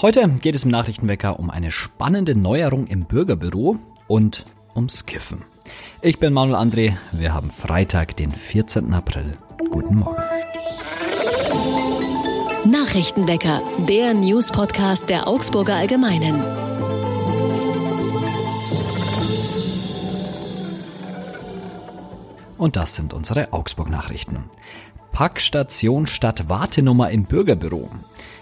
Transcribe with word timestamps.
Heute 0.00 0.28
geht 0.28 0.54
es 0.54 0.62
im 0.62 0.70
Nachrichtenwecker 0.70 1.40
um 1.40 1.50
eine 1.50 1.72
spannende 1.72 2.36
Neuerung 2.36 2.86
im 2.86 3.06
Bürgerbüro 3.06 3.80
und 4.06 4.44
ums 4.76 5.06
Kiffen. 5.06 5.42
Ich 6.02 6.20
bin 6.20 6.32
Manuel 6.32 6.54
André, 6.54 6.96
wir 7.10 7.34
haben 7.34 7.50
Freitag, 7.50 8.16
den 8.16 8.30
14. 8.30 8.94
April. 8.94 9.32
Guten 9.72 9.96
Morgen. 9.96 10.22
Nachrichtenwecker, 12.64 13.60
der 13.88 14.14
News-Podcast 14.14 15.10
der 15.10 15.26
Augsburger 15.26 15.74
Allgemeinen. 15.74 16.44
Und 22.56 22.76
das 22.76 22.94
sind 22.94 23.14
unsere 23.14 23.52
Augsburg-Nachrichten. 23.52 24.44
Packstation 25.10 26.06
statt 26.06 26.48
Wartenummer 26.48 27.10
im 27.10 27.24
Bürgerbüro. 27.24 27.90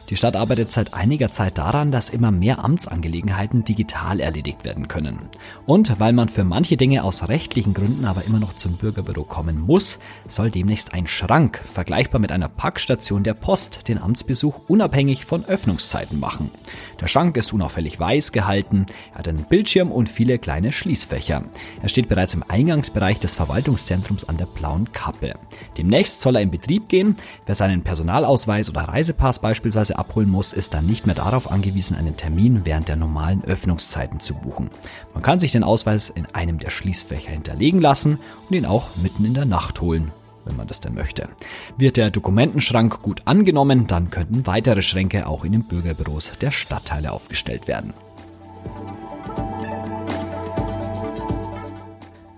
Die 0.08 0.14
Stadt 0.14 0.36
arbeitet 0.36 0.70
seit 0.70 0.94
einiger 0.94 1.32
Zeit 1.32 1.58
daran, 1.58 1.90
dass 1.90 2.10
immer 2.10 2.30
mehr 2.30 2.64
Amtsangelegenheiten 2.64 3.64
digital 3.64 4.20
erledigt 4.20 4.64
werden 4.64 4.86
können. 4.86 5.18
Und 5.66 5.98
weil 5.98 6.12
man 6.12 6.28
für 6.28 6.44
manche 6.44 6.76
Dinge 6.76 7.02
aus 7.02 7.28
rechtlichen 7.28 7.74
Gründen 7.74 8.04
aber 8.04 8.24
immer 8.24 8.38
noch 8.38 8.54
zum 8.54 8.74
Bürgerbüro 8.74 9.24
kommen 9.24 9.58
muss, 9.60 9.98
soll 10.28 10.50
demnächst 10.50 10.94
ein 10.94 11.08
Schrank, 11.08 11.60
vergleichbar 11.66 12.20
mit 12.20 12.30
einer 12.30 12.48
Packstation 12.48 13.24
der 13.24 13.34
Post, 13.34 13.88
den 13.88 14.00
Amtsbesuch 14.00 14.60
unabhängig 14.68 15.24
von 15.24 15.44
Öffnungszeiten 15.44 16.20
machen. 16.20 16.52
Der 17.00 17.08
Schrank 17.08 17.36
ist 17.36 17.52
unauffällig 17.52 17.98
weiß 17.98 18.30
gehalten, 18.30 18.86
er 19.12 19.18
hat 19.18 19.28
einen 19.28 19.44
Bildschirm 19.44 19.90
und 19.90 20.08
viele 20.08 20.38
kleine 20.38 20.70
Schließfächer. 20.70 21.42
Er 21.82 21.88
steht 21.88 22.08
bereits 22.08 22.34
im 22.34 22.44
Eingangsbereich 22.46 23.18
des 23.18 23.34
Verwaltungszentrums 23.34 24.28
an 24.28 24.36
der 24.36 24.46
Blauen 24.46 24.92
Kappe. 24.92 25.34
Demnächst 25.76 26.20
soll 26.20 26.36
er 26.36 26.42
in 26.42 26.50
Betrieb 26.52 26.88
gehen. 26.88 27.16
Wer 27.44 27.56
seinen 27.56 27.82
Personalausweis 27.82 28.70
oder 28.70 28.82
Reisepass 28.82 29.40
beispielsweise 29.40 29.95
abholen 29.98 30.30
muss, 30.30 30.52
ist 30.52 30.74
dann 30.74 30.86
nicht 30.86 31.06
mehr 31.06 31.14
darauf 31.14 31.50
angewiesen, 31.50 31.96
einen 31.96 32.16
Termin 32.16 32.62
während 32.64 32.88
der 32.88 32.96
normalen 32.96 33.44
Öffnungszeiten 33.44 34.20
zu 34.20 34.34
buchen. 34.34 34.70
Man 35.14 35.22
kann 35.22 35.38
sich 35.38 35.52
den 35.52 35.64
Ausweis 35.64 36.10
in 36.10 36.26
einem 36.26 36.58
der 36.58 36.70
Schließfächer 36.70 37.30
hinterlegen 37.30 37.80
lassen 37.80 38.18
und 38.48 38.56
ihn 38.56 38.66
auch 38.66 38.96
mitten 38.96 39.24
in 39.24 39.34
der 39.34 39.46
Nacht 39.46 39.80
holen 39.80 40.12
wenn 40.46 40.56
man 40.56 40.68
das 40.68 40.80
denn 40.80 40.94
möchte. 40.94 41.28
Wird 41.76 41.96
der 41.96 42.10
Dokumentenschrank 42.10 43.02
gut 43.02 43.22
angenommen, 43.24 43.86
dann 43.86 44.10
könnten 44.10 44.46
weitere 44.46 44.82
Schränke 44.82 45.26
auch 45.26 45.44
in 45.44 45.52
den 45.52 45.64
Bürgerbüros 45.64 46.32
der 46.40 46.52
Stadtteile 46.52 47.12
aufgestellt 47.12 47.68
werden. 47.68 47.92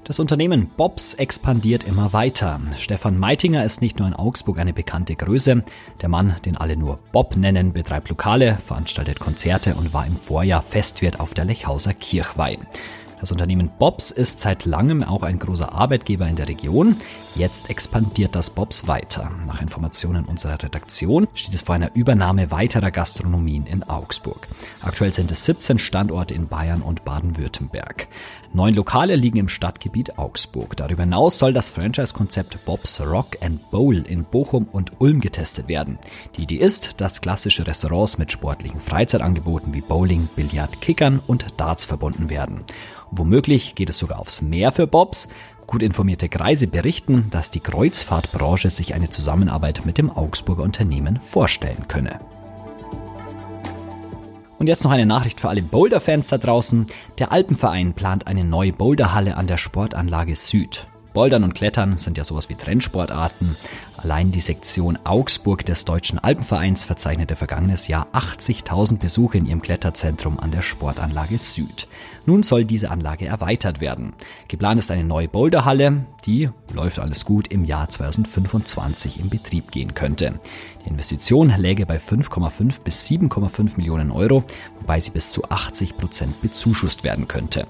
Das 0.08 0.18
Unternehmen 0.18 0.70
Bobs 0.74 1.12
expandiert 1.12 1.84
immer 1.84 2.14
weiter. 2.14 2.58
Stefan 2.78 3.18
Meitinger 3.18 3.66
ist 3.66 3.82
nicht 3.82 3.98
nur 3.98 4.08
in 4.08 4.14
Augsburg 4.14 4.58
eine 4.58 4.72
bekannte 4.72 5.14
Größe. 5.16 5.62
Der 6.00 6.08
Mann, 6.08 6.34
den 6.46 6.56
alle 6.56 6.78
nur 6.78 6.98
Bob 7.12 7.36
nennen, 7.36 7.74
betreibt 7.74 8.08
Lokale, 8.08 8.56
veranstaltet 8.66 9.20
Konzerte 9.20 9.74
und 9.74 9.92
war 9.92 10.06
im 10.06 10.16
Vorjahr 10.16 10.62
Festwirt 10.62 11.20
auf 11.20 11.34
der 11.34 11.44
Lechhauser 11.44 11.92
Kirchweih. 11.92 12.56
Das 13.20 13.32
Unternehmen 13.32 13.70
Bobs 13.78 14.10
ist 14.10 14.40
seit 14.40 14.64
langem 14.64 15.04
auch 15.04 15.22
ein 15.22 15.38
großer 15.38 15.74
Arbeitgeber 15.74 16.26
in 16.26 16.36
der 16.36 16.48
Region. 16.48 16.96
Jetzt 17.38 17.70
expandiert 17.70 18.34
das 18.34 18.50
Bobs 18.50 18.88
weiter. 18.88 19.30
Nach 19.46 19.62
Informationen 19.62 20.24
unserer 20.24 20.60
Redaktion 20.60 21.28
steht 21.34 21.54
es 21.54 21.62
vor 21.62 21.76
einer 21.76 21.94
Übernahme 21.94 22.50
weiterer 22.50 22.90
Gastronomien 22.90 23.64
in 23.64 23.84
Augsburg. 23.84 24.48
Aktuell 24.82 25.14
sind 25.14 25.30
es 25.30 25.44
17 25.44 25.78
Standorte 25.78 26.34
in 26.34 26.48
Bayern 26.48 26.82
und 26.82 27.04
Baden-Württemberg. 27.04 28.08
Neun 28.52 28.74
Lokale 28.74 29.14
liegen 29.14 29.38
im 29.38 29.46
Stadtgebiet 29.46 30.18
Augsburg. 30.18 30.76
Darüber 30.76 31.04
hinaus 31.04 31.38
soll 31.38 31.52
das 31.52 31.68
Franchise-Konzept 31.68 32.64
Bob's 32.64 33.00
Rock 33.00 33.38
and 33.40 33.70
Bowl 33.70 33.94
in 33.94 34.24
Bochum 34.24 34.64
und 34.72 35.00
Ulm 35.00 35.20
getestet 35.20 35.68
werden. 35.68 36.00
Die 36.36 36.42
Idee 36.42 36.56
ist, 36.56 37.00
dass 37.00 37.20
klassische 37.20 37.68
Restaurants 37.68 38.18
mit 38.18 38.32
sportlichen 38.32 38.80
Freizeitangeboten 38.80 39.72
wie 39.74 39.80
Bowling, 39.80 40.28
Billard, 40.34 40.80
Kickern 40.80 41.20
und 41.24 41.46
Darts 41.56 41.84
verbunden 41.84 42.30
werden. 42.30 42.64
Womöglich 43.12 43.76
geht 43.76 43.90
es 43.90 43.98
sogar 43.98 44.18
aufs 44.18 44.42
Meer 44.42 44.72
für 44.72 44.88
Bobs. 44.88 45.28
Gut 45.68 45.82
informierte 45.82 46.30
Kreise 46.30 46.66
berichten, 46.66 47.26
dass 47.30 47.50
die 47.50 47.60
Kreuzfahrtbranche 47.60 48.70
sich 48.70 48.94
eine 48.94 49.10
Zusammenarbeit 49.10 49.84
mit 49.84 49.98
dem 49.98 50.10
Augsburger 50.10 50.62
Unternehmen 50.62 51.20
vorstellen 51.20 51.86
könne. 51.88 52.20
Und 54.58 54.66
jetzt 54.66 54.82
noch 54.82 54.90
eine 54.90 55.04
Nachricht 55.04 55.40
für 55.40 55.50
alle 55.50 55.60
Boulder-Fans 55.60 56.28
da 56.28 56.38
draußen. 56.38 56.86
Der 57.18 57.32
Alpenverein 57.32 57.92
plant 57.92 58.26
eine 58.26 58.44
neue 58.44 58.72
Boulderhalle 58.72 59.36
an 59.36 59.46
der 59.46 59.58
Sportanlage 59.58 60.36
Süd. 60.36 60.88
Bouldern 61.12 61.44
und 61.44 61.54
Klettern 61.54 61.98
sind 61.98 62.16
ja 62.16 62.24
sowas 62.24 62.48
wie 62.48 62.54
Trendsportarten. 62.54 63.54
Allein 63.98 64.30
die 64.30 64.38
Sektion 64.38 64.96
Augsburg 65.02 65.66
des 65.66 65.84
Deutschen 65.84 66.20
Alpenvereins 66.20 66.84
verzeichnete 66.84 67.34
vergangenes 67.34 67.88
Jahr 67.88 68.06
80.000 68.12 68.98
Besuche 68.98 69.38
in 69.38 69.46
ihrem 69.46 69.60
Kletterzentrum 69.60 70.38
an 70.38 70.52
der 70.52 70.62
Sportanlage 70.62 71.36
Süd. 71.36 71.88
Nun 72.24 72.44
soll 72.44 72.64
diese 72.64 72.92
Anlage 72.92 73.26
erweitert 73.26 73.80
werden. 73.80 74.12
Geplant 74.46 74.78
ist 74.78 74.92
eine 74.92 75.02
neue 75.02 75.26
Boulderhalle, 75.26 76.06
die, 76.26 76.48
läuft 76.72 77.00
alles 77.00 77.24
gut, 77.24 77.48
im 77.48 77.64
Jahr 77.64 77.88
2025 77.88 79.18
in 79.18 79.30
Betrieb 79.30 79.72
gehen 79.72 79.94
könnte. 79.94 80.38
Die 80.84 80.90
Investition 80.90 81.48
läge 81.56 81.86
bei 81.86 81.96
5,5 81.96 82.82
bis 82.82 83.06
7,5 83.06 83.78
Millionen 83.78 84.10
Euro, 84.10 84.44
wobei 84.80 85.00
sie 85.00 85.10
bis 85.10 85.30
zu 85.30 85.50
80 85.50 85.96
Prozent 85.96 86.40
bezuschusst 86.40 87.02
werden 87.02 87.28
könnte. 87.28 87.66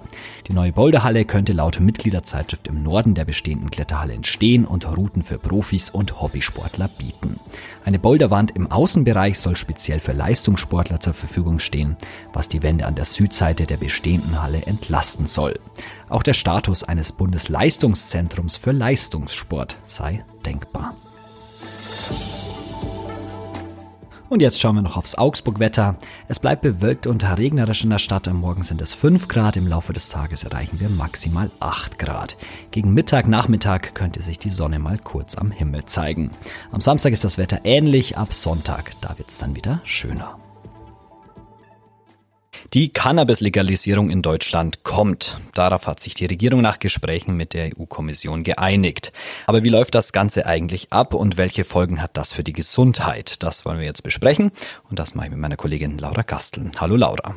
Die 0.49 0.53
neue 0.53 0.72
Boulderhalle 0.72 1.25
könnte 1.25 1.53
laut 1.53 1.81
Mitgliederzeitschrift 1.81 2.67
im 2.67 2.83
Norden 2.83 3.15
der 3.15 3.25
bestehenden 3.25 3.71
Kletterhalle 3.71 4.15
entstehen 4.15 4.67
und 4.67 4.87
Routen 4.97 5.22
für 5.22 5.38
Profis 5.38 5.88
und 5.88 6.18
Hobbysportler 6.21 6.89
bieten. 6.89 7.41
Eine 7.84 7.99
Boulderwand 7.99 8.51
im 8.53 8.71
Außenbereich 8.71 9.39
soll 9.39 9.56
speziell 9.56 10.01
für 10.01 10.12
Leistungssportler 10.12 11.01
zur 11.01 11.15
Verfügung 11.15 11.59
stehen, 11.59 11.97
was 12.33 12.49
die 12.49 12.62
Wände 12.62 12.87
an 12.87 12.95
der 12.95 13.05
Südseite 13.05 13.67
der 13.67 13.77
bestehenden 13.77 14.43
Halle 14.43 14.62
entlasten 14.62 15.27
soll. 15.27 15.59
Auch 16.09 16.23
der 16.23 16.34
Status 16.34 16.84
eines 16.84 17.12
Bundesleistungszentrums 17.12 18.56
für 18.56 18.73
Leistungssport 18.73 19.77
sei 19.87 20.25
denkbar. 20.45 20.95
Und 24.28 24.43
jetzt 24.43 24.61
schauen 24.61 24.75
wir 24.75 24.83
noch 24.83 24.97
aufs 24.97 25.15
Augsburg-Wetter. 25.15 25.97
Es 26.28 26.39
bleibt 26.39 26.62
bewölkt 26.62 27.06
und 27.06 27.25
regnerisch 27.25 27.84
in 27.84 27.91
der 27.91 27.99
Stadt. 27.99 28.28
Am 28.28 28.41
Morgen 28.41 28.62
sind 28.62 28.83
es 28.83 28.93
5 28.93 29.28
Grad, 29.28 29.56
im 29.56 29.66
Laufe 29.66 29.93
des 29.93 30.11
Tages 30.11 30.44
erreichen 30.44 30.81
wir 30.81 30.91
maximal 30.91 31.50
8 31.61 31.99
Grad. 31.99 32.37
Gegen 32.71 32.93
Mittag, 32.93 33.27
Nachmittag 33.27 33.94
könnte 33.94 34.22
sich 34.22 34.38
die 34.38 34.50
Sonne 34.50 34.78
mal 34.78 34.99
kurz 34.99 35.34
am 35.34 35.50
Himmel 35.50 35.87
zeigen. 35.87 36.31
Am 36.72 36.81
Samstag 36.81 37.12
ist 37.12 37.25
das 37.25 37.38
Wetter 37.38 37.61
ähnlich, 37.65 38.19
ab 38.19 38.34
Sonntag, 38.34 38.93
da 39.00 39.17
wird's 39.17 39.38
dann 39.38 39.56
wieder 39.56 39.81
schöner. 39.84 40.38
Die 42.75 42.91
Cannabis-Legalisierung 42.91 44.11
in 44.11 44.23
Deutschland 44.23 44.83
kommt. 44.83 45.37
Darauf 45.55 45.87
hat 45.87 46.01
sich 46.01 46.15
die 46.15 46.27
Regierung 46.27 46.61
nach 46.61 46.79
Gesprächen 46.79 47.37
mit 47.37 47.55
der 47.55 47.71
EU-Kommission 47.79 48.43
geeinigt. 48.43 49.13
Aber 49.47 49.65
wie 49.65 49.69
läuft 49.69 49.95
das 49.95 50.13
Ganze 50.13 50.47
eigentlich 50.47 50.93
ab 50.93 51.15
und 51.15 51.37
welche 51.37 51.65
Folgen 51.65 52.03
hat 52.03 52.17
das 52.17 52.33
für 52.33 52.45
die 52.45 52.53
Gesundheit? 52.53 53.43
Das 53.43 53.65
wollen 53.65 53.79
wir 53.79 53.87
jetzt 53.87 54.03
besprechen 54.03 54.51
und 54.91 54.99
das 54.99 55.15
mache 55.15 55.27
ich 55.27 55.33
mit 55.33 55.41
meiner 55.41 55.57
Kollegin 55.57 55.99
Laura 55.99 56.23
Gastel. 56.23 56.71
Hallo 56.79 56.97
Laura. 56.97 57.35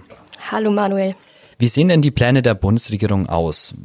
Hallo 0.51 0.71
Manuel. 0.71 1.15
Wie 1.57 1.67
sehen 1.67 1.89
denn 1.89 2.01
die 2.01 2.11
Pläne 2.11 2.41
der 2.41 2.55
Bundesregierung 2.55 3.27
aus? 3.27 3.75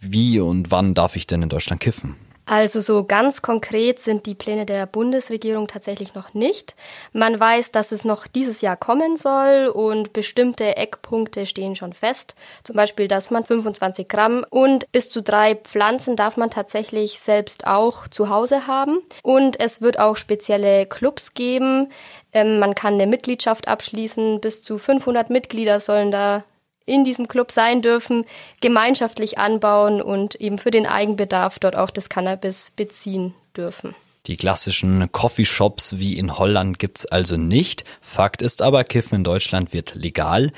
Wie 0.00 0.40
und 0.40 0.70
wann 0.70 0.94
darf 0.94 1.16
ich 1.16 1.26
denn 1.26 1.42
in 1.42 1.48
Deutschland 1.48 1.80
kiffen? 1.80 2.16
Also 2.48 2.80
so 2.80 3.02
ganz 3.02 3.42
konkret 3.42 3.98
sind 3.98 4.24
die 4.24 4.36
Pläne 4.36 4.66
der 4.66 4.86
Bundesregierung 4.86 5.66
tatsächlich 5.66 6.14
noch 6.14 6.32
nicht. 6.32 6.76
Man 7.12 7.38
weiß, 7.38 7.72
dass 7.72 7.90
es 7.90 8.04
noch 8.04 8.28
dieses 8.28 8.60
Jahr 8.60 8.76
kommen 8.76 9.16
soll 9.16 9.66
und 9.66 10.12
bestimmte 10.12 10.76
Eckpunkte 10.76 11.44
stehen 11.44 11.74
schon 11.74 11.92
fest. 11.92 12.36
Zum 12.62 12.76
Beispiel, 12.76 13.08
dass 13.08 13.32
man 13.32 13.42
25 13.42 14.06
Gramm 14.06 14.46
und 14.48 14.90
bis 14.92 15.10
zu 15.10 15.22
drei 15.22 15.56
Pflanzen 15.56 16.14
darf 16.14 16.36
man 16.36 16.50
tatsächlich 16.50 17.18
selbst 17.18 17.66
auch 17.66 18.06
zu 18.06 18.30
Hause 18.30 18.68
haben. 18.68 18.98
Und 19.24 19.58
es 19.58 19.80
wird 19.80 19.98
auch 19.98 20.16
spezielle 20.16 20.86
Clubs 20.86 21.34
geben. 21.34 21.88
Ähm, 22.32 22.60
man 22.60 22.76
kann 22.76 22.94
eine 22.94 23.08
Mitgliedschaft 23.08 23.66
abschließen. 23.66 24.40
Bis 24.40 24.62
zu 24.62 24.78
500 24.78 25.30
Mitglieder 25.30 25.80
sollen 25.80 26.12
da 26.12 26.44
in 26.86 27.04
diesem 27.04 27.28
Club 27.28 27.52
sein 27.52 27.82
dürfen, 27.82 28.24
gemeinschaftlich 28.60 29.38
anbauen 29.38 30.00
und 30.00 30.36
eben 30.36 30.58
für 30.58 30.70
den 30.70 30.86
Eigenbedarf 30.86 31.58
dort 31.58 31.76
auch 31.76 31.90
das 31.90 32.08
Cannabis 32.08 32.72
beziehen 32.74 33.34
dürfen. 33.56 33.94
Die 34.26 34.36
klassischen 34.36 35.10
Coffeeshops 35.12 35.98
wie 35.98 36.18
in 36.18 36.36
Holland 36.36 36.78
gibt's 36.78 37.06
also 37.06 37.36
nicht. 37.36 37.84
Fakt 38.00 38.42
ist 38.42 38.60
aber, 38.60 38.82
Kiffen 38.82 39.16
in 39.16 39.24
Deutschland 39.24 39.72
wird 39.72 39.94
legal. 39.94 40.50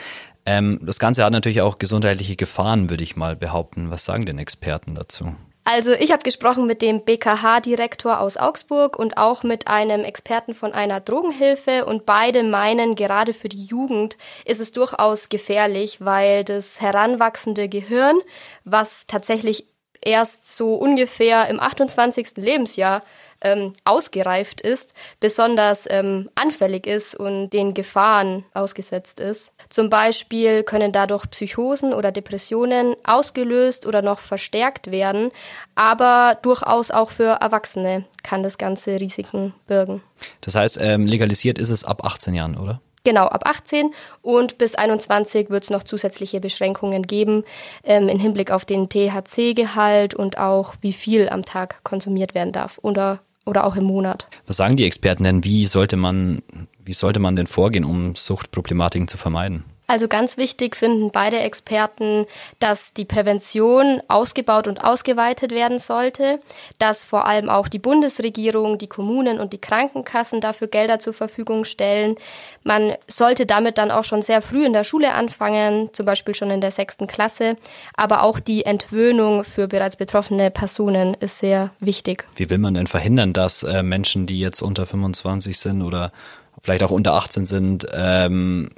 Ähm, 0.46 0.80
das 0.82 0.98
Ganze 0.98 1.24
hat 1.24 1.32
natürlich 1.32 1.60
auch 1.60 1.78
gesundheitliche 1.78 2.36
Gefahren, 2.36 2.88
würde 2.88 3.04
ich 3.04 3.16
mal 3.16 3.36
behaupten. 3.36 3.90
Was 3.90 4.06
sagen 4.06 4.24
denn 4.24 4.38
Experten 4.38 4.94
dazu? 4.94 5.34
Also 5.70 5.92
ich 5.92 6.12
habe 6.12 6.22
gesprochen 6.22 6.64
mit 6.64 6.80
dem 6.80 7.04
BKH-Direktor 7.04 8.20
aus 8.20 8.38
Augsburg 8.38 8.98
und 8.98 9.18
auch 9.18 9.42
mit 9.42 9.68
einem 9.68 10.02
Experten 10.02 10.54
von 10.54 10.72
einer 10.72 10.98
Drogenhilfe. 10.98 11.84
Und 11.84 12.06
beide 12.06 12.42
meinen, 12.42 12.94
gerade 12.94 13.34
für 13.34 13.50
die 13.50 13.66
Jugend 13.66 14.16
ist 14.46 14.62
es 14.62 14.72
durchaus 14.72 15.28
gefährlich, 15.28 16.02
weil 16.02 16.42
das 16.42 16.80
heranwachsende 16.80 17.68
Gehirn, 17.68 18.16
was 18.64 19.06
tatsächlich 19.06 19.68
erst 20.02 20.56
so 20.56 20.74
ungefähr 20.74 21.48
im 21.48 21.60
28. 21.60 22.36
Lebensjahr 22.36 23.02
ähm, 23.40 23.72
ausgereift 23.84 24.60
ist, 24.60 24.94
besonders 25.20 25.86
ähm, 25.88 26.28
anfällig 26.34 26.86
ist 26.86 27.14
und 27.14 27.50
den 27.50 27.74
Gefahren 27.74 28.44
ausgesetzt 28.52 29.20
ist. 29.20 29.52
Zum 29.68 29.90
Beispiel 29.90 30.62
können 30.62 30.92
dadurch 30.92 31.28
Psychosen 31.30 31.92
oder 31.92 32.10
Depressionen 32.10 32.96
ausgelöst 33.04 33.86
oder 33.86 34.02
noch 34.02 34.18
verstärkt 34.18 34.90
werden, 34.90 35.30
aber 35.74 36.38
durchaus 36.42 36.90
auch 36.90 37.10
für 37.10 37.38
Erwachsene 37.40 38.04
kann 38.22 38.42
das 38.42 38.58
Ganze 38.58 39.00
Risiken 39.00 39.54
birgen. 39.66 40.02
Das 40.40 40.54
heißt, 40.54 40.78
ähm, 40.80 41.06
legalisiert 41.06 41.58
ist 41.58 41.70
es 41.70 41.84
ab 41.84 42.04
18 42.04 42.34
Jahren, 42.34 42.56
oder? 42.56 42.80
Genau, 43.04 43.26
ab 43.26 43.42
18 43.46 43.92
und 44.22 44.58
bis 44.58 44.74
21 44.74 45.50
wird 45.50 45.64
es 45.64 45.70
noch 45.70 45.82
zusätzliche 45.82 46.40
Beschränkungen 46.40 47.02
geben 47.02 47.44
ähm, 47.84 48.08
im 48.08 48.18
Hinblick 48.18 48.50
auf 48.50 48.64
den 48.64 48.88
THC-Gehalt 48.88 50.14
und 50.14 50.38
auch 50.38 50.74
wie 50.80 50.92
viel 50.92 51.28
am 51.28 51.44
Tag 51.44 51.82
konsumiert 51.84 52.34
werden 52.34 52.52
darf 52.52 52.78
oder 52.82 53.20
oder 53.46 53.64
auch 53.64 53.76
im 53.76 53.84
Monat. 53.84 54.28
Was 54.46 54.58
sagen 54.58 54.76
die 54.76 54.84
Experten 54.84 55.24
denn? 55.24 55.42
Wie 55.42 55.64
sollte 55.64 55.96
man, 55.96 56.42
wie 56.84 56.92
sollte 56.92 57.18
man 57.18 57.34
denn 57.34 57.46
vorgehen, 57.46 57.84
um 57.84 58.14
Suchtproblematiken 58.14 59.08
zu 59.08 59.16
vermeiden? 59.16 59.64
Also 59.88 60.06
ganz 60.06 60.36
wichtig 60.36 60.76
finden 60.76 61.10
beide 61.10 61.38
Experten, 61.38 62.26
dass 62.58 62.92
die 62.92 63.06
Prävention 63.06 64.02
ausgebaut 64.06 64.68
und 64.68 64.84
ausgeweitet 64.84 65.50
werden 65.50 65.78
sollte, 65.78 66.40
dass 66.78 67.06
vor 67.06 67.26
allem 67.26 67.48
auch 67.48 67.68
die 67.68 67.78
Bundesregierung, 67.78 68.76
die 68.76 68.86
Kommunen 68.86 69.40
und 69.40 69.54
die 69.54 69.60
Krankenkassen 69.60 70.42
dafür 70.42 70.68
Gelder 70.68 70.98
zur 70.98 71.14
Verfügung 71.14 71.64
stellen. 71.64 72.16
Man 72.64 72.92
sollte 73.06 73.46
damit 73.46 73.78
dann 73.78 73.90
auch 73.90 74.04
schon 74.04 74.20
sehr 74.20 74.42
früh 74.42 74.66
in 74.66 74.74
der 74.74 74.84
Schule 74.84 75.14
anfangen, 75.14 75.88
zum 75.94 76.04
Beispiel 76.04 76.34
schon 76.34 76.50
in 76.50 76.60
der 76.60 76.70
sechsten 76.70 77.06
Klasse. 77.06 77.56
Aber 77.96 78.24
auch 78.24 78.40
die 78.40 78.66
Entwöhnung 78.66 79.42
für 79.42 79.68
bereits 79.68 79.96
betroffene 79.96 80.50
Personen 80.50 81.14
ist 81.14 81.38
sehr 81.38 81.70
wichtig. 81.80 82.26
Wie 82.36 82.50
will 82.50 82.58
man 82.58 82.74
denn 82.74 82.88
verhindern, 82.88 83.32
dass 83.32 83.62
äh, 83.62 83.82
Menschen, 83.82 84.26
die 84.26 84.38
jetzt 84.38 84.60
unter 84.60 84.84
25 84.84 85.58
sind 85.58 85.80
oder 85.80 86.12
vielleicht 86.60 86.82
auch 86.82 86.90
unter 86.90 87.14
18 87.14 87.46
sind, 87.46 87.86
ähm, 87.96 88.68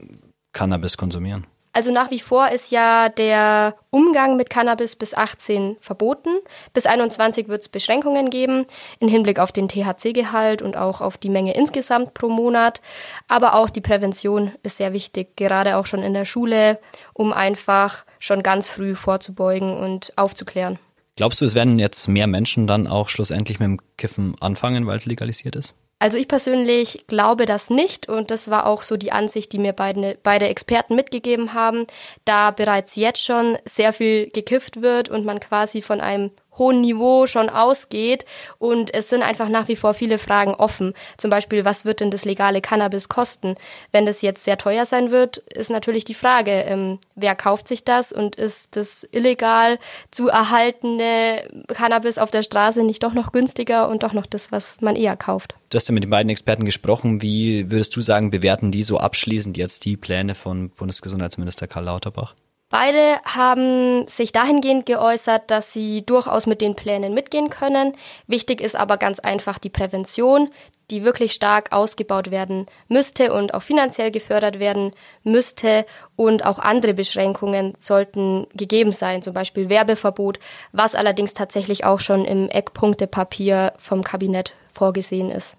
Cannabis 0.52 0.96
konsumieren? 0.96 1.46
Also 1.72 1.92
nach 1.92 2.10
wie 2.10 2.18
vor 2.18 2.48
ist 2.48 2.72
ja 2.72 3.08
der 3.08 3.76
Umgang 3.90 4.36
mit 4.36 4.50
Cannabis 4.50 4.96
bis 4.96 5.14
18 5.14 5.76
verboten. 5.80 6.30
Bis 6.72 6.84
21 6.84 7.46
wird 7.46 7.62
es 7.62 7.68
Beschränkungen 7.68 8.30
geben 8.30 8.66
im 8.98 9.08
Hinblick 9.08 9.38
auf 9.38 9.52
den 9.52 9.68
THC-Gehalt 9.68 10.62
und 10.62 10.76
auch 10.76 11.00
auf 11.00 11.16
die 11.16 11.28
Menge 11.28 11.54
insgesamt 11.54 12.12
pro 12.12 12.28
Monat. 12.28 12.80
Aber 13.28 13.54
auch 13.54 13.70
die 13.70 13.80
Prävention 13.80 14.52
ist 14.64 14.78
sehr 14.78 14.92
wichtig, 14.92 15.36
gerade 15.36 15.76
auch 15.76 15.86
schon 15.86 16.02
in 16.02 16.12
der 16.12 16.24
Schule, 16.24 16.80
um 17.12 17.32
einfach 17.32 18.04
schon 18.18 18.42
ganz 18.42 18.68
früh 18.68 18.96
vorzubeugen 18.96 19.76
und 19.76 20.12
aufzuklären. 20.16 20.78
Glaubst 21.14 21.40
du, 21.40 21.44
es 21.44 21.54
werden 21.54 21.78
jetzt 21.78 22.08
mehr 22.08 22.26
Menschen 22.26 22.66
dann 22.66 22.88
auch 22.88 23.08
schlussendlich 23.08 23.60
mit 23.60 23.66
dem 23.66 23.80
Kiffen 23.96 24.34
anfangen, 24.40 24.86
weil 24.88 24.96
es 24.96 25.06
legalisiert 25.06 25.54
ist? 25.54 25.76
Also 26.02 26.16
ich 26.16 26.28
persönlich 26.28 27.04
glaube 27.08 27.44
das 27.44 27.68
nicht 27.68 28.08
und 28.08 28.30
das 28.30 28.50
war 28.50 28.66
auch 28.66 28.82
so 28.82 28.96
die 28.96 29.12
Ansicht, 29.12 29.52
die 29.52 29.58
mir 29.58 29.74
beide, 29.74 30.16
beide 30.22 30.48
Experten 30.48 30.94
mitgegeben 30.94 31.52
haben, 31.52 31.86
da 32.24 32.50
bereits 32.52 32.96
jetzt 32.96 33.22
schon 33.22 33.58
sehr 33.66 33.92
viel 33.92 34.30
gekifft 34.30 34.80
wird 34.80 35.10
und 35.10 35.26
man 35.26 35.40
quasi 35.40 35.82
von 35.82 36.00
einem 36.00 36.30
hohen 36.60 36.80
Niveau 36.80 37.26
schon 37.26 37.48
ausgeht. 37.48 38.24
Und 38.58 38.94
es 38.94 39.08
sind 39.08 39.22
einfach 39.22 39.48
nach 39.48 39.66
wie 39.66 39.74
vor 39.74 39.94
viele 39.94 40.18
Fragen 40.18 40.54
offen. 40.54 40.94
Zum 41.16 41.30
Beispiel, 41.30 41.64
was 41.64 41.84
wird 41.84 41.98
denn 41.98 42.12
das 42.12 42.24
legale 42.24 42.60
Cannabis 42.60 43.08
kosten? 43.08 43.56
Wenn 43.90 44.06
das 44.06 44.22
jetzt 44.22 44.44
sehr 44.44 44.58
teuer 44.58 44.86
sein 44.86 45.10
wird, 45.10 45.38
ist 45.38 45.70
natürlich 45.70 46.04
die 46.04 46.14
Frage, 46.14 46.52
ähm, 46.52 46.98
wer 47.16 47.34
kauft 47.34 47.66
sich 47.66 47.82
das 47.82 48.12
und 48.12 48.36
ist 48.36 48.76
das 48.76 49.08
illegal 49.10 49.78
zu 50.12 50.28
erhaltene 50.28 51.48
Cannabis 51.68 52.18
auf 52.18 52.30
der 52.30 52.44
Straße 52.44 52.84
nicht 52.84 53.02
doch 53.02 53.14
noch 53.14 53.32
günstiger 53.32 53.88
und 53.88 54.04
doch 54.04 54.12
noch 54.12 54.26
das, 54.26 54.52
was 54.52 54.80
man 54.80 54.94
eher 54.94 55.16
kauft? 55.16 55.54
Du 55.70 55.76
hast 55.76 55.88
ja 55.88 55.94
mit 55.94 56.04
den 56.04 56.10
beiden 56.10 56.30
Experten 56.30 56.64
gesprochen. 56.64 57.22
Wie 57.22 57.70
würdest 57.70 57.96
du 57.96 58.02
sagen, 58.02 58.30
bewerten 58.30 58.70
die 58.70 58.82
so 58.82 58.98
abschließend 58.98 59.56
jetzt 59.56 59.84
die 59.84 59.96
Pläne 59.96 60.34
von 60.34 60.70
Bundesgesundheitsminister 60.70 61.66
Karl 61.66 61.84
Lauterbach? 61.84 62.34
Beide 62.70 63.18
haben 63.24 64.06
sich 64.06 64.30
dahingehend 64.30 64.86
geäußert, 64.86 65.50
dass 65.50 65.72
sie 65.72 66.06
durchaus 66.06 66.46
mit 66.46 66.60
den 66.60 66.76
Plänen 66.76 67.12
mitgehen 67.12 67.50
können. 67.50 67.94
Wichtig 68.28 68.60
ist 68.60 68.76
aber 68.76 68.96
ganz 68.96 69.18
einfach 69.18 69.58
die 69.58 69.70
Prävention, 69.70 70.50
die 70.92 71.02
wirklich 71.02 71.32
stark 71.32 71.72
ausgebaut 71.72 72.30
werden 72.30 72.66
müsste 72.86 73.32
und 73.32 73.54
auch 73.54 73.62
finanziell 73.62 74.12
gefördert 74.12 74.60
werden 74.60 74.92
müsste. 75.24 75.84
Und 76.14 76.46
auch 76.46 76.60
andere 76.60 76.94
Beschränkungen 76.94 77.74
sollten 77.76 78.46
gegeben 78.54 78.92
sein, 78.92 79.22
zum 79.22 79.34
Beispiel 79.34 79.68
Werbeverbot, 79.68 80.38
was 80.70 80.94
allerdings 80.94 81.34
tatsächlich 81.34 81.84
auch 81.84 81.98
schon 81.98 82.24
im 82.24 82.48
Eckpunktepapier 82.48 83.72
vom 83.78 84.04
Kabinett 84.04 84.54
vorgesehen 84.72 85.32
ist. 85.32 85.56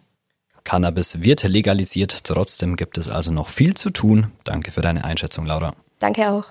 Cannabis 0.64 1.22
wird 1.22 1.44
legalisiert, 1.44 2.24
trotzdem 2.24 2.78
gibt 2.78 2.98
es 2.98 3.10
also 3.10 3.32
noch 3.32 3.50
viel 3.50 3.74
zu 3.76 3.90
tun. 3.90 4.32
Danke 4.46 4.72
für 4.72 4.82
deine 4.82 5.04
Einschätzung, 5.04 5.46
Laura. 5.46 5.74
Danke 6.00 6.30
auch. 6.30 6.46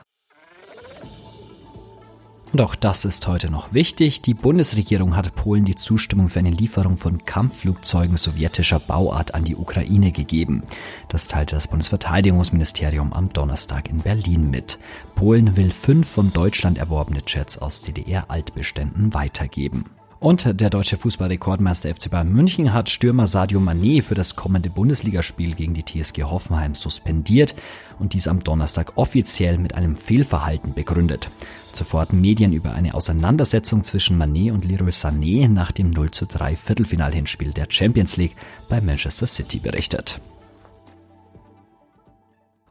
Und 2.52 2.60
auch 2.60 2.74
das 2.74 3.04
ist 3.04 3.28
heute 3.28 3.48
noch 3.48 3.72
wichtig. 3.72 4.22
Die 4.22 4.34
Bundesregierung 4.34 5.14
hat 5.14 5.34
Polen 5.36 5.64
die 5.64 5.76
Zustimmung 5.76 6.28
für 6.28 6.40
eine 6.40 6.50
Lieferung 6.50 6.96
von 6.96 7.24
Kampfflugzeugen 7.24 8.16
sowjetischer 8.16 8.80
Bauart 8.80 9.34
an 9.34 9.44
die 9.44 9.54
Ukraine 9.54 10.10
gegeben. 10.10 10.64
Das 11.08 11.28
teilte 11.28 11.54
das 11.54 11.68
Bundesverteidigungsministerium 11.68 13.12
am 13.12 13.28
Donnerstag 13.32 13.88
in 13.88 13.98
Berlin 13.98 14.50
mit. 14.50 14.80
Polen 15.14 15.56
will 15.56 15.70
fünf 15.70 16.08
von 16.08 16.32
Deutschland 16.32 16.78
erworbene 16.78 17.20
Jets 17.24 17.56
aus 17.58 17.82
DDR-Altbeständen 17.82 19.14
weitergeben. 19.14 19.84
Und 20.20 20.60
der 20.60 20.68
deutsche 20.68 20.98
Fußballrekordmeister 20.98 21.94
FC 21.94 22.10
Bayern 22.10 22.30
München 22.30 22.74
hat 22.74 22.90
Stürmer 22.90 23.26
Sadio 23.26 23.58
Mané 23.58 24.02
für 24.02 24.14
das 24.14 24.36
kommende 24.36 24.68
Bundesligaspiel 24.68 25.54
gegen 25.54 25.72
die 25.72 25.82
TSG 25.82 26.24
Hoffenheim 26.24 26.74
suspendiert 26.74 27.54
und 27.98 28.12
dies 28.12 28.28
am 28.28 28.44
Donnerstag 28.44 28.98
offiziell 28.98 29.56
mit 29.56 29.74
einem 29.74 29.96
Fehlverhalten 29.96 30.74
begründet. 30.74 31.30
Zuvor 31.72 32.02
hatten 32.02 32.20
Medien 32.20 32.52
über 32.52 32.74
eine 32.74 32.92
Auseinandersetzung 32.92 33.82
zwischen 33.82 34.20
Mané 34.20 34.52
und 34.52 34.66
Leroy 34.66 34.90
Sané 34.90 35.48
nach 35.48 35.72
dem 35.72 35.88
0 35.88 36.10
zu 36.10 36.26
3 36.26 36.54
Viertelfinalhinspiel 36.54 37.54
der 37.54 37.68
Champions 37.70 38.18
League 38.18 38.36
bei 38.68 38.82
Manchester 38.82 39.26
City 39.26 39.58
berichtet. 39.58 40.20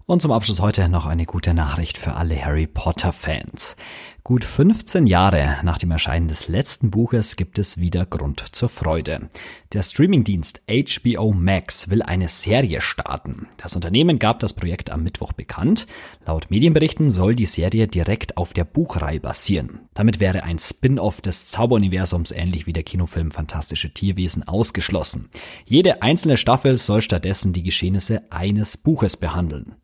Und 0.06 0.24
zum 0.24 0.32
Abschluss 0.32 0.60
heute 0.60 0.90
noch 0.90 1.06
eine 1.06 1.28
gute 1.28 1.54
Nachricht 1.54 1.98
für 1.98 2.14
alle 2.14 2.44
Harry 2.44 2.66
Potter 2.66 3.14
Fans. 3.14 3.76
Gut 4.24 4.44
15 4.44 5.08
Jahre 5.08 5.58
nach 5.64 5.78
dem 5.78 5.92
Erscheinen 5.92 6.28
des 6.28 6.48
letzten 6.50 6.92
Buches 6.92 7.36
gibt 7.36 7.58
es 7.58 7.80
wieder 7.80 8.06
Grund 8.06 8.44
zur 8.52 8.68
Freude. 8.68 9.30
Der 9.72 9.82
Streamingdienst 9.82 10.62
HBO 10.68 11.32
Max 11.32 11.90
will 11.90 12.04
eine 12.04 12.28
Serie 12.28 12.82
starten. 12.82 13.48
Das 13.58 13.76
Unternehmen 13.76 14.20
gab 14.20 14.40
das 14.40 14.54
Projekt 14.54 14.92
am 14.92 15.04
Mittwoch 15.04 15.32
bekannt. 15.32 15.88
Laut 16.26 16.52
Medienberichten 16.52 17.12
soll 17.12 17.34
die 17.34 17.46
Serie 17.46 17.88
direkt 17.88 18.38
auf 18.38 18.54
der 18.54 18.66
Buchreihe 18.66 19.20
basieren. 19.20 19.80
Damit 19.94 20.20
wäre 20.20 20.44
ein 20.44 20.60
Spin-off 20.60 21.22
des 21.22 21.48
Zauberuniversums 21.48 22.32
ähnlich 22.32 22.68
wie 22.68 22.74
der 22.74 22.84
Kinofilm 22.84 23.32
Fantastische 23.32 23.94
Tierwesen 23.94 24.48
ausgeschlossen. 24.48 25.30
Jede 25.66 26.02
einzelne 26.02 26.38
Staffel 26.38 26.78
soll 26.78 27.02
stattdessen 27.02 27.54
die 27.54 27.64
Geschehnisse 27.64 28.22
eines 28.32 28.76
Buches 28.76 29.18
behandeln. 29.18 29.76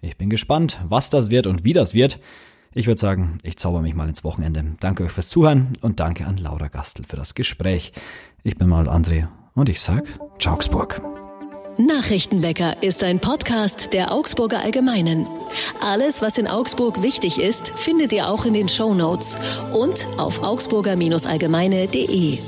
Ich 0.00 0.16
bin 0.16 0.30
gespannt, 0.30 0.80
was 0.84 1.10
das 1.10 1.30
wird 1.30 1.46
und 1.46 1.64
wie 1.64 1.72
das 1.72 1.92
wird. 1.92 2.20
Ich 2.74 2.88
würde 2.88 3.00
sagen, 3.00 3.38
ich 3.42 3.56
zauber 3.56 3.80
mich 3.80 3.94
mal 3.94 4.08
ins 4.08 4.24
Wochenende. 4.24 4.64
Danke 4.80 5.04
euch 5.04 5.12
fürs 5.12 5.28
Zuhören 5.28 5.78
und 5.80 6.00
danke 6.00 6.26
an 6.26 6.38
Laura 6.38 6.66
Gastel 6.68 7.04
für 7.08 7.16
das 7.16 7.34
Gespräch. 7.34 7.92
Ich 8.42 8.56
bin 8.58 8.68
mal 8.68 8.88
André 8.88 9.28
und 9.54 9.68
ich 9.68 9.80
sag 9.80 10.04
Augsburg. 10.44 11.00
Nachrichtenwecker 11.78 12.82
ist 12.82 13.02
ein 13.02 13.20
Podcast 13.20 13.92
der 13.92 14.12
Augsburger 14.12 14.60
Allgemeinen. 14.60 15.26
Alles, 15.80 16.22
was 16.22 16.38
in 16.38 16.46
Augsburg 16.46 17.02
wichtig 17.02 17.40
ist, 17.40 17.68
findet 17.70 18.12
ihr 18.12 18.28
auch 18.28 18.44
in 18.44 18.54
den 18.54 18.68
Show 18.68 18.94
Notes 18.94 19.36
und 19.72 20.06
auf 20.16 20.42
augsburger-allgemeine.de. 20.42 22.38